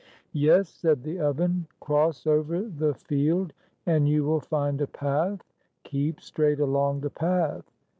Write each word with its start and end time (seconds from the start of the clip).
"Yes," 0.33 0.67
said 0.67 1.03
the 1.03 1.19
oven. 1.19 1.67
"Cross 1.79 2.25
over 2.25 2.63
the 2.63 2.95
field 2.95 3.53
42 3.85 3.91
and 3.95 4.09
you 4.09 4.23
will 4.23 4.39
find 4.39 4.81
a 4.81 4.87
path. 4.87 5.43
Keep 5.83 6.21
straight 6.21 6.59
along 6.59 7.01
the 7.01 7.11
path." 7.11 7.65